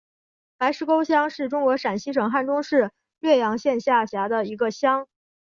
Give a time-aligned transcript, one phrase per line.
[0.57, 5.07] 白石沟乡是中国陕西省汉中市略阳县下辖的一个乡。